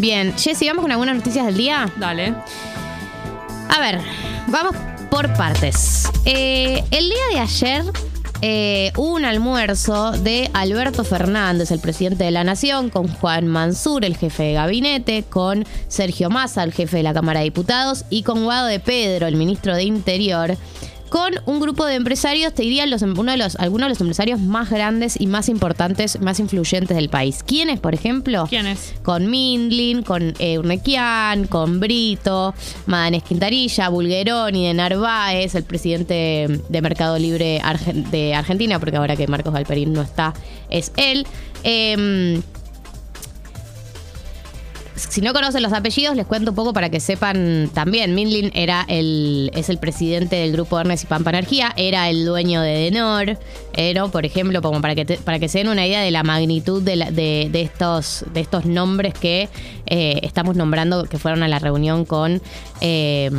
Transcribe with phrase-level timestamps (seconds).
[0.00, 1.88] Bien, Jessy, ¿vamos con algunas noticias del día?
[1.98, 2.34] Dale.
[3.68, 4.00] A ver,
[4.48, 4.74] vamos
[5.08, 6.10] por partes.
[6.24, 7.84] Eh, el día de ayer
[8.42, 14.04] eh, hubo un almuerzo de Alberto Fernández, el presidente de la Nación, con Juan Mansur,
[14.04, 18.24] el jefe de gabinete, con Sergio Massa, el jefe de la Cámara de Diputados, y
[18.24, 20.56] con Guado de Pedro, el ministro de Interior
[21.14, 24.40] con un grupo de empresarios, te diría los, uno de los, algunos de los empresarios
[24.40, 27.44] más grandes y más importantes, más influyentes del país.
[27.46, 28.48] ¿Quiénes, por ejemplo?
[28.48, 28.94] ¿Quiénes?
[29.04, 32.52] Con Mindlin, con eh, Urnequian, con Brito,
[32.86, 37.62] Madanes Quintarilla, Bulgeroni de Narváez, el presidente de Mercado Libre
[38.10, 40.34] de Argentina, porque ahora que Marcos Galperín no está,
[40.68, 41.28] es él.
[41.62, 42.42] Eh,
[45.08, 48.14] si no conocen los apellidos, les cuento un poco para que sepan también.
[48.14, 52.60] Mindlin era el, es el presidente del grupo Ernest y Pampa Energía, era el dueño
[52.60, 53.38] de Denor,
[53.74, 56.82] pero, por ejemplo, como para que, para que se den una idea de la magnitud
[56.82, 56.96] de,
[57.50, 59.48] de, estos, de estos nombres que
[59.86, 62.40] eh, estamos nombrando que fueron a la reunión con
[62.80, 63.30] eh,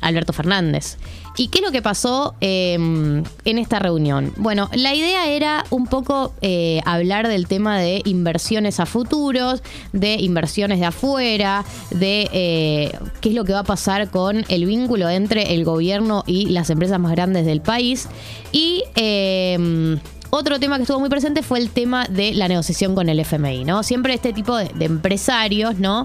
[0.00, 0.96] Alberto Fernández.
[1.36, 4.32] ¿Y qué es lo que pasó em, en esta reunión?
[4.36, 10.14] Bueno, la idea era un poco eh, hablar del tema de inversiones a futuros, de
[10.14, 15.08] inversiones de afuera, de eh, qué es lo que va a pasar con el vínculo
[15.08, 18.08] entre el gobierno y las empresas más grandes del país.
[18.52, 19.98] Y em,
[20.30, 23.64] otro tema que estuvo muy presente fue el tema de la negociación con el FMI,
[23.64, 23.82] ¿no?
[23.82, 26.04] Siempre este tipo de, de empresarios, ¿no?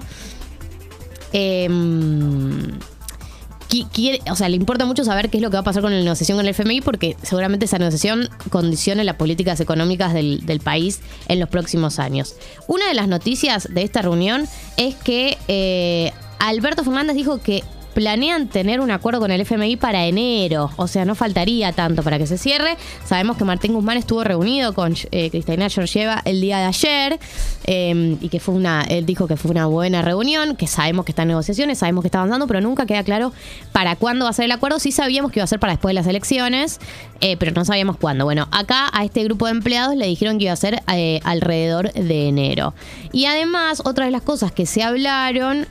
[4.30, 5.98] O sea, le importa mucho saber qué es lo que va a pasar con la
[5.98, 11.40] negociación con el FMI porque seguramente esa negociación condicione las políticas económicas del, país en
[11.40, 12.34] los próximos años.
[12.66, 14.46] Una de las noticias de esta reunión
[14.76, 17.62] es que eh, Alberto Fernández dijo que
[17.94, 22.18] planean tener un acuerdo con el FMI para enero, o sea, no faltaría tanto para
[22.18, 22.76] que se cierre.
[23.04, 27.18] Sabemos que Martín Guzmán estuvo reunido con eh, Cristina Georgieva el día de ayer
[27.64, 31.12] em, y que fue una, él dijo que fue una buena reunión, que sabemos que
[31.12, 33.32] está en negociaciones, sabemos que está avanzando, pero nunca queda claro
[33.72, 34.78] para cuándo va a ser el acuerdo.
[34.78, 36.80] Sí sabíamos que iba a ser para después de las elecciones,
[37.20, 38.24] eh, pero no sabíamos cuándo.
[38.24, 41.92] Bueno, acá a este grupo de empleados le dijeron que iba a ser eh, alrededor
[41.92, 42.74] de enero.
[43.12, 45.66] Y además, otra de las cosas que se hablaron...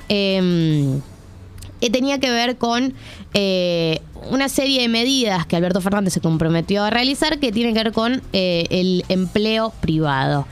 [1.82, 2.94] Eh, tenía que ver con
[3.34, 7.84] eh, una serie de medidas que Alberto Fernández se comprometió a realizar que tienen que
[7.84, 10.46] ver con eh, el empleo privado.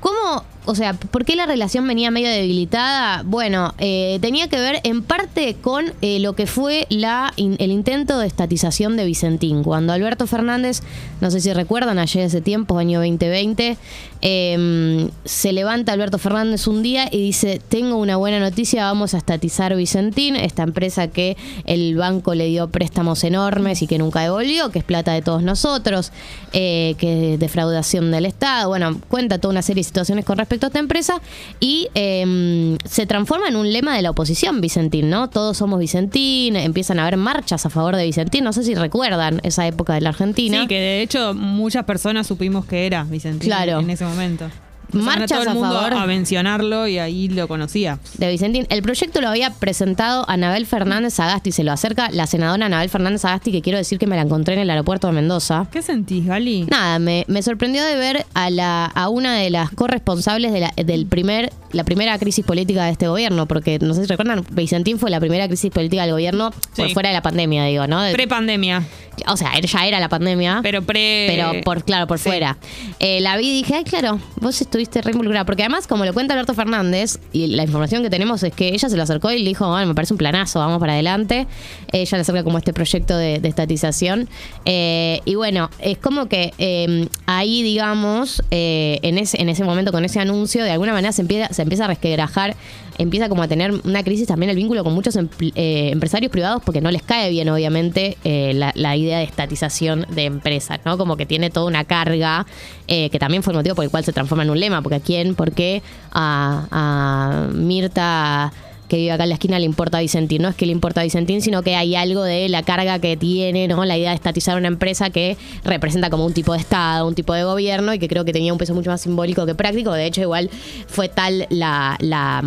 [0.00, 3.22] ¿Cómo o sea, ¿por qué la relación venía medio debilitada?
[3.24, 8.18] Bueno, eh, tenía que ver en parte con eh, lo que fue la, el intento
[8.18, 9.62] de estatización de Vicentín.
[9.62, 10.82] Cuando Alberto Fernández,
[11.22, 13.78] no sé si recuerdan, ayer ese tiempo, año 2020,
[14.20, 19.18] em, se levanta Alberto Fernández un día y dice, tengo una buena noticia, vamos a
[19.18, 24.70] estatizar Vicentín, esta empresa que el banco le dio préstamos enormes y que nunca devolvió,
[24.70, 26.12] que es plata de todos nosotros,
[26.52, 28.68] eh, que es defraudación del Estado.
[28.68, 31.20] Bueno, cuenta toda una serie de situaciones con respecto esta empresa
[31.60, 35.28] y em, se transforma en un lema de la oposición Vicentín, ¿no?
[35.30, 39.40] Todos somos Vicentín, empiezan a haber marchas a favor de Vicentín, no sé si recuerdan
[39.42, 40.62] esa época de la Argentina.
[40.62, 44.50] Sí, que de hecho muchas personas supimos que era Vicentín en ese momento momento
[44.92, 47.98] marchas todo el mundo a, mencionarlo y ahí lo conocía.
[48.16, 48.66] De Vicentín.
[48.70, 51.52] El proyecto lo había presentado Anabel Fernández Agasti.
[51.52, 54.54] Se lo acerca la senadora Anabel Fernández Agasti, que quiero decir que me la encontré
[54.54, 55.66] en el aeropuerto de Mendoza.
[55.70, 56.64] ¿Qué sentís, Gali?
[56.64, 61.06] Nada, me, sorprendió de ver a, la, a una de las corresponsables de la, del
[61.06, 65.10] primer, la primera crisis política de este gobierno, porque no sé si recuerdan, Vicentín fue
[65.10, 68.00] la primera crisis política del gobierno por fuera de la pandemia, digo, ¿no?
[68.12, 68.84] Pre-pandemia.
[69.26, 70.60] O sea, ya era la pandemia.
[70.62, 71.26] Pero pre.
[71.28, 72.56] Pero por, claro, por fuera.
[73.00, 75.44] Eh, la vi y dije, ay, claro, vos estuviste re involucrada.
[75.44, 78.88] Porque además, como lo cuenta Alberto Fernández, y la información que tenemos es que ella
[78.88, 81.46] se lo acercó y le dijo, bueno, me parece un planazo, vamos para adelante.
[81.92, 84.28] Ella le acerca como este proyecto de, estatización.
[84.64, 89.92] Eh, y bueno, es como que em, ahí, digamos, eh, en, ese, en ese momento,
[89.92, 92.56] con ese anuncio, de alguna manera se empieza, se empieza a resquebrajar
[92.98, 96.80] empieza como a tener una crisis también el vínculo con muchos eh, empresarios privados porque
[96.80, 100.98] no les cae bien, obviamente, eh, la, idea de estatización de empresas, ¿no?
[100.98, 102.46] Como que tiene toda una carga
[102.88, 104.96] eh, que también fue el motivo por el cual se transforma en un lema, porque
[104.96, 105.82] a quién, por qué
[106.12, 108.52] a, Mirta
[108.88, 110.40] que vive acá en la esquina le importa a Vicentín.
[110.40, 113.18] No es que le importa a Vicentín, sino que hay algo de la carga que
[113.18, 113.84] tiene, ¿no?
[113.84, 117.34] La idea de estatizar una empresa que representa como un tipo de Estado, un tipo
[117.34, 119.92] de gobierno y que creo que tenía un peso mucho más simbólico que práctico.
[119.92, 120.48] De hecho, igual
[120.86, 122.42] fue tal la, la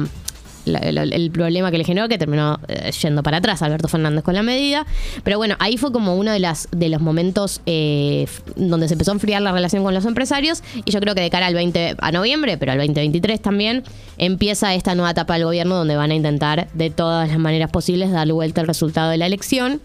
[0.66, 4.44] el problema que le generó que terminó eh, yendo para atrás Alberto Fernández con la
[4.44, 4.86] medida.
[5.24, 9.12] Pero bueno, ahí fue como uno de, las, de los momentos eh, donde se empezó
[9.12, 11.96] a enfriar la relación con los empresarios y yo creo que de cara al 20
[11.98, 13.84] a noviembre, pero al 2023 también,
[14.18, 18.12] empieza esta nueva etapa del gobierno donde van a intentar de todas las maneras posibles
[18.12, 19.82] darle vuelta al resultado de la elección.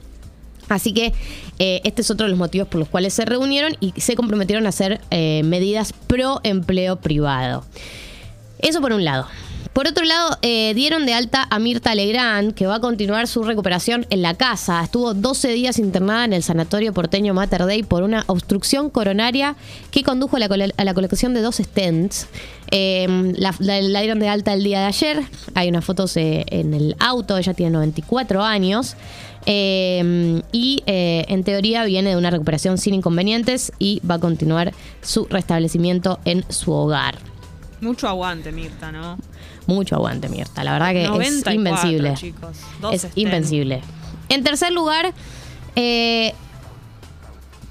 [0.69, 1.13] Así que
[1.61, 4.67] eh, este es otro de los motivos por los cuales se reunieron y se comprometieron
[4.67, 7.65] a hacer medidas pro empleo privado.
[8.59, 9.27] Eso por un lado.
[9.77, 13.43] Por otro lado, eh, dieron de alta a Mirta Legrand, que va a continuar su
[13.43, 14.83] recuperación en la casa.
[14.83, 19.55] Estuvo 12 días internada en el sanatorio porteño Mater Dei por una obstrucción coronaria
[19.91, 22.27] que condujo a la, colocación de dos stents.
[22.71, 23.53] Em, la,
[24.01, 25.23] dieron de alta el día de ayer.
[25.55, 27.37] Hay unas fotos eh, en el auto.
[27.37, 28.97] Ella tiene 94 años.
[29.45, 34.73] Em, y eh, en teoría viene de una recuperación sin inconvenientes y va a continuar
[35.03, 37.19] su restablecimiento en su hogar.
[37.87, 39.17] Mucho aguante, Mirta, ¿no?
[39.69, 40.65] Mucho aguante, Mirta.
[40.65, 42.15] La verdad que es invencible.
[42.93, 43.81] es invencible.
[44.29, 45.15] En tercer lugar,
[45.77, 46.35] eh,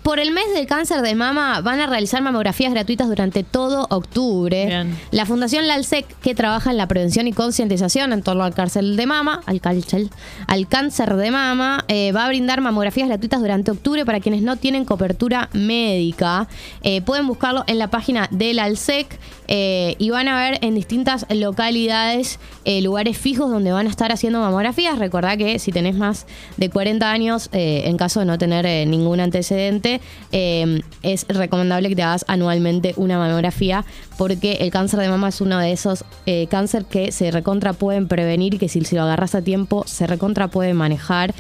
[0.06, 4.86] por el mes del cáncer de mama van a realizar mamografías gratuitas durante todo octubre.
[5.10, 9.06] La Fundación LALSEC, que trabaja en la prevención y concientización en torno al cáncer de
[9.08, 10.10] mama, al, cáncer,
[10.46, 14.58] al cáncer de mama, eh, va a brindar mamografías gratuitas durante octubre para quienes no
[14.58, 16.48] tienen cobertura médica.
[16.84, 19.08] Eh, pueden buscarlo en la página del ALSEC
[19.48, 22.40] eh, y van a ver en distintas localidades
[22.82, 25.00] lugares fijos donde van a estar haciendo mamografías.
[25.00, 26.28] Recordá que si tenés más
[26.58, 29.95] de 40 años, en caso de no tener ningún antecedente,
[30.32, 33.86] eh, es recomendable que te hagas anualmente una mamografía
[34.18, 38.08] porque el cáncer de mama es uno de esos eh, cáncer que se recontra pueden
[38.08, 41.34] prevenir y que si, lo agarras a tiempo se recontra puede manejar.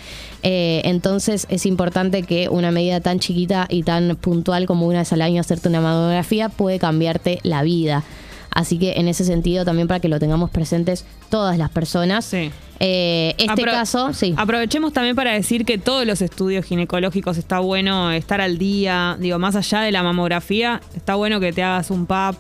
[0.44, 5.13] Eh, entonces es importante que una medida tan chiquita y tan puntual como una vez
[5.13, 8.04] al año hacerte una mamografía puede cambiarte la vida.
[8.56, 12.24] Así que en ese sentido también para que lo tengamos presentes todas las personas.
[12.24, 12.50] Sí.
[12.80, 14.34] Eh, este caso, sí.
[14.38, 19.18] Aprovechemos también para decir que todos los estudios ginecológicos está bueno estar al día.
[19.19, 22.38] Digo, más allá de la mamografía, está bueno que te hagas un PAP,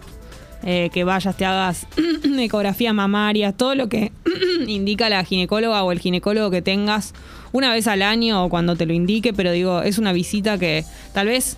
[0.63, 1.85] eh, que vayas, te hagas
[2.39, 4.13] ecografía mamaria, todo lo que
[4.67, 7.13] indica la ginecóloga o el ginecólogo que tengas
[7.51, 10.85] una vez al año o cuando te lo indique, pero digo, es una visita que
[11.13, 11.57] tal vez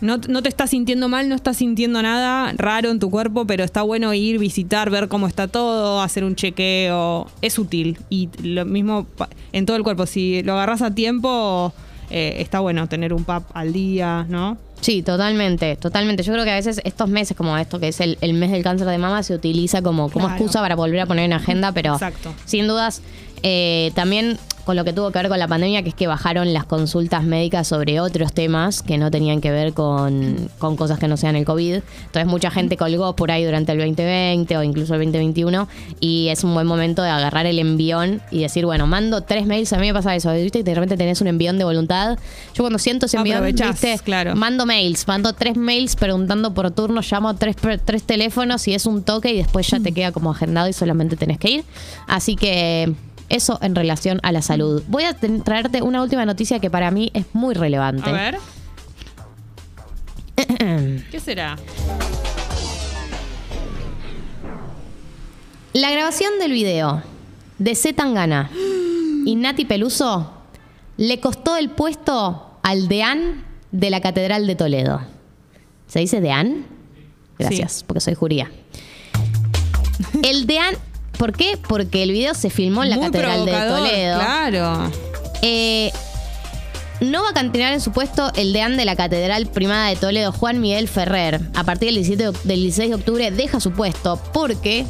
[0.00, 3.82] no, te estás sintiendo mal, no estás sintiendo nada raro en tu cuerpo, pero está
[3.82, 7.26] bueno ir, visitar, ver cómo está todo, hacer un chequeo.
[7.42, 7.98] Es útil.
[8.10, 9.06] Y lo mismo
[9.52, 10.06] en todo el cuerpo.
[10.06, 11.72] Si lo agarras a tiempo,
[12.10, 14.56] eh, está bueno tener un PAP al día, ¿no?
[14.80, 16.22] Sí, totalmente, totalmente.
[16.22, 18.86] Yo creo que a veces estos meses, como esto que es el, mes del cáncer
[18.86, 21.98] de mama, se utiliza como, como excusa para volver a poner en agenda, pero
[22.44, 23.02] sin dudas
[23.42, 24.38] eh, también
[24.68, 27.24] con lo que tuvo que ver con la pandemia, que es que bajaron las consultas
[27.24, 31.46] médicas sobre otros temas que no tenían que ver con, cosas que no sean el
[31.46, 31.76] COVID.
[31.76, 35.68] Entonces mucha gente colgó por ahí durante el 2020 o incluso el 2021
[36.00, 39.72] y es un buen momento de agarrar el envión y decir, bueno, mando tres mails,
[39.72, 40.58] a mí me pasa eso, ¿viste?
[40.58, 42.18] Y de repente tenés un envión de voluntad.
[42.52, 43.98] Yo cuando siento ese envión, ¿viste?
[44.04, 44.36] Claro.
[44.36, 47.56] Mando mails, mando tres mails preguntando por turno, llamo tres,
[47.86, 51.16] tres teléfonos y es un toque y después ya te queda como agendado y solamente
[51.16, 51.64] tenés que ir.
[52.06, 52.94] Así que
[53.28, 54.82] eso en relación a la salud.
[54.88, 58.08] Voy a traerte una última noticia que para mí es muy relevante.
[58.08, 58.38] A ver.
[61.10, 61.56] ¿Qué será?
[65.72, 67.02] La grabación del video
[67.58, 68.50] de Tangana
[69.24, 70.32] y Nati Peluso
[70.96, 75.00] le costó el puesto al deán de la Catedral de Toledo.
[75.86, 76.66] ¿Se dice deán?
[77.38, 78.50] Gracias, porque soy juría.
[80.22, 80.74] El deán
[81.18, 81.58] ¿Por qué?
[81.68, 84.18] Porque el video se filmó en la Catedral de Toledo.
[84.18, 84.90] Claro.
[85.42, 85.92] Eh,
[87.00, 90.32] no va a continuar en su puesto el deán de la Catedral Primada de Toledo,
[90.32, 91.40] Juan Miguel Ferrer.
[91.54, 94.84] A partir del, 17, del 16 de octubre deja su puesto porque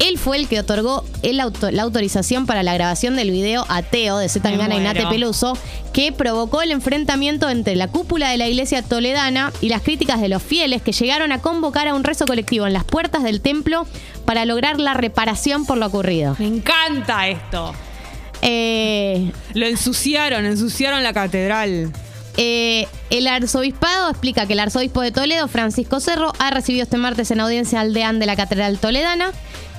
[0.00, 4.76] él fue el que otorgó la autorización para la grabación del video Ateo de Zetangana
[4.76, 5.58] y Nate Peluso,
[5.92, 10.28] que provocó el enfrentamiento entre la cúpula de la iglesia toledana y las críticas de
[10.28, 13.86] los fieles que llegaron a convocar a un rezo colectivo en las puertas del templo
[14.24, 16.36] para lograr la reparación por lo ocurrido.
[16.38, 17.74] Me encanta esto.
[18.42, 21.92] Eh, lo ensuciaron, ensuciaron la catedral.
[22.36, 27.32] Eh, el arzobispado explica que el arzobispo de Toledo, Francisco Cerro, ha recibido este martes
[27.32, 29.32] en audiencia al deán de la Catedral Toledana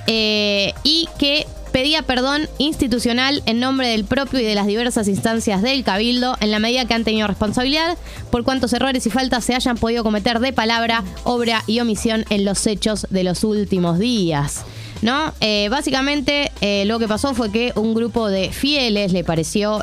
[0.06, 5.62] eh, y que pedía perdón institucional en nombre del propio y de las diversas instancias
[5.62, 7.96] del Cabildo en la medida que han tenido responsabilidad
[8.30, 12.44] por cuantos errores y faltas se hayan podido cometer de palabra, obra y omisión en
[12.44, 14.64] los hechos de los últimos días.
[15.02, 15.32] ¿No?
[15.40, 19.80] Eh, básicamente eh, lo que pasó fue que un grupo de fieles le pareció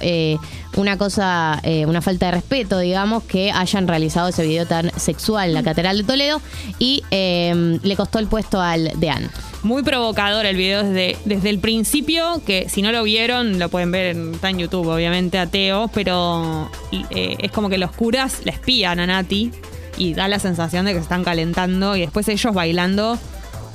[0.76, 5.54] una cosa, una falta de respeto, digamos, que hayan realizado ese video tan sexual en
[5.56, 6.40] la Catedral de Toledo
[6.78, 9.32] y le costó el puesto al deán.
[9.64, 13.92] Muy provocador el video desde, desde el principio, que si no lo vieron, lo pueden
[13.92, 18.52] ver en, está en YouTube, obviamente, ateo, pero eh, es como que los curas le
[18.52, 19.52] espían a Nati
[19.98, 23.18] y da la sensación de que se están calentando y después ellos bailando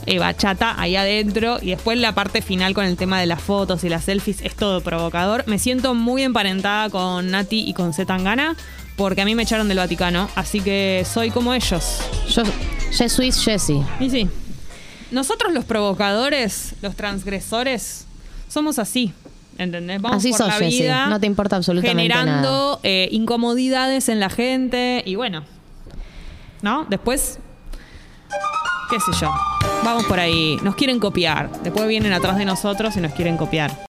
[0.07, 3.85] eh, bachata ahí adentro y después la parte final con el tema de las fotos
[3.85, 5.45] y las selfies es todo provocador.
[5.47, 8.57] Me siento muy emparentada con Nati y con Zetangana
[8.97, 12.01] porque a mí me echaron del Vaticano, así que soy como ellos.
[12.29, 12.43] Yo,
[12.91, 13.83] Jesuit Jessie.
[14.01, 14.29] Y sí.
[15.12, 18.07] Nosotros los provocadores, los transgresores,
[18.49, 19.12] somos así.
[19.59, 20.00] ¿Entendés?
[20.00, 24.31] Vamos Así por sos, la vida No te importa absolutamente generando eh, incomodidades en la
[24.31, 25.45] gente y bueno,
[26.62, 26.87] ¿no?
[26.88, 27.38] Después,
[28.88, 29.31] qué sé yo,
[29.85, 33.76] vamos por ahí, nos quieren copiar, después vienen atrás de nosotros y nos quieren copiar.